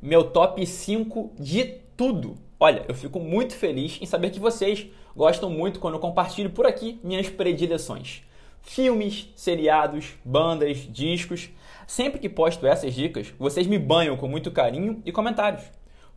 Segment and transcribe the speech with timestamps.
[0.00, 1.64] meu top 5 de
[1.96, 2.38] tudo.
[2.58, 6.66] Olha, eu fico muito feliz em saber que vocês gostam muito quando eu compartilho por
[6.66, 8.22] aqui minhas predileções.
[8.62, 11.50] Filmes, seriados, bandas, discos.
[11.86, 15.64] Sempre que posto essas dicas, vocês me banham com muito carinho e comentários.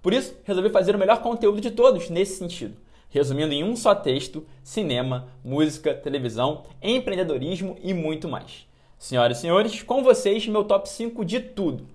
[0.02, 2.78] Por isso, resolvi fazer o melhor conteúdo de todos nesse sentido.
[3.10, 8.68] Resumindo em um só texto, cinema, música, televisão, empreendedorismo e muito mais.
[8.98, 11.88] Senhoras e senhores, com vocês meu top 5 de tudo.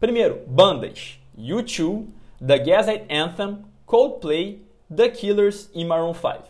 [0.00, 1.21] Primeiro, bandas.
[1.42, 2.06] U2,
[2.40, 6.42] The Gaslight Anthem, Coldplay, The Killers e Maroon 5.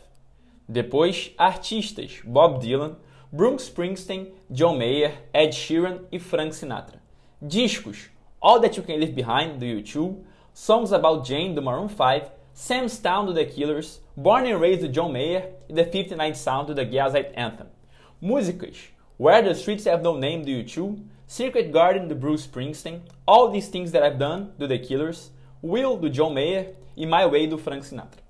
[0.69, 2.97] Depois, artistas Bob Dylan,
[3.33, 7.01] Bruce Springsteen, John Mayer, Ed Sheeran e Frank Sinatra.
[7.43, 8.09] Discos
[8.43, 12.99] All That You Can Leave Behind, do U2, Songs About Jane, do Maroon 5, Sam's
[12.99, 16.75] Town, do The Killers, Born and Raised, do John Mayer e The 59 Sound, do
[16.75, 17.69] The Gaslight Anthem.
[18.23, 23.51] Músicas Where the Streets Have No Name, do U2, Secret Garden, do Bruce Springsteen, All
[23.51, 25.31] These Things That I've Done, do The Killers,
[25.63, 28.21] Will, do John Mayer e My Way, do Frank Sinatra.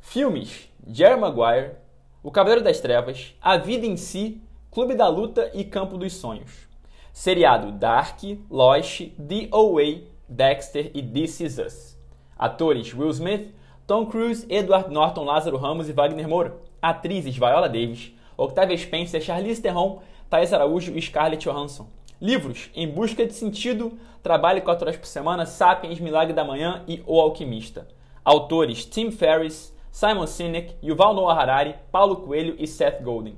[0.00, 1.76] Filmes: Jerry Maguire,
[2.22, 6.68] O Cavaleiro das Trevas, A Vida em Si, Clube da Luta e Campo dos Sonhos.
[7.12, 11.98] Seriado Dark, Lost, The OA, Dexter e This Is Us.
[12.38, 13.52] Atores Will Smith,
[13.86, 16.56] Tom Cruise, Edward Norton, Lázaro Ramos e Wagner Moura.
[16.80, 20.00] Atrizes Viola Davis, Octavia Spencer, Charlize Theron,
[20.30, 21.88] Thais Araújo e Scarlett Johansson.
[22.20, 27.02] Livros: Em Busca de Sentido, Trabalhe 4 horas por semana, Sapiens, Milagre da Manhã e
[27.04, 27.88] O Alquimista.
[28.24, 33.36] Autores: Tim Ferriss, Simon Sinek, Yuval Noah Harari, Paulo Coelho e Seth Godin.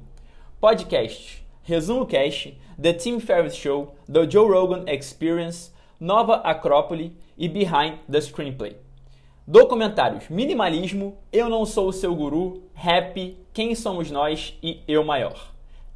[0.61, 7.99] Podcasts: Resumo Cast, The Tim Ferriss Show, The Joe Rogan Experience, Nova Acrópole e Behind
[8.11, 8.77] the Screenplay.
[9.51, 15.51] Documentários: Minimalismo, Eu Não Sou o Seu Guru, Happy, Quem Somos Nós e Eu Maior.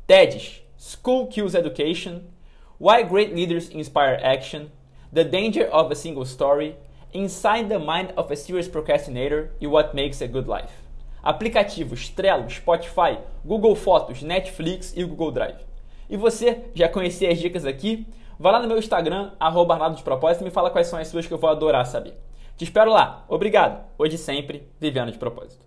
[0.08, 2.22] TEDs: School Kills Education,
[2.80, 4.62] Why Great Leaders Inspire Action,
[5.12, 6.74] The Danger of a Single Story,
[7.12, 10.74] Inside the Mind of a Serious Procrastinator e What Makes a Good Life.
[11.22, 15.60] Aplicativos Trello, Spotify, Google Fotos, Netflix e Google Drive.
[16.10, 18.04] E você, já conhecia as dicas aqui?
[18.36, 21.06] Vá lá no meu Instagram, arroba Arnaldo de Propósito, e me fala quais são as
[21.06, 22.18] suas que eu vou adorar saber.
[22.56, 23.24] Te espero lá.
[23.28, 23.84] Obrigado.
[23.98, 25.64] Hoje sempre, vivendo de propósito.